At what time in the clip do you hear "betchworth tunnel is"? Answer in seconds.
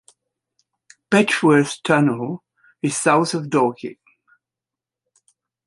1.11-2.97